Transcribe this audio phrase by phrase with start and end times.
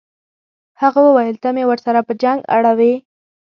[0.81, 2.93] هغه وویل ته مې ورسره په جنګ اړوې.